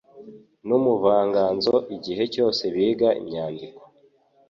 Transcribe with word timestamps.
n'ubuvanganzo 0.67 1.75
igihe 1.95 2.23
cyose 2.33 2.63
biga 2.75 3.09
imyandiko 3.21 3.81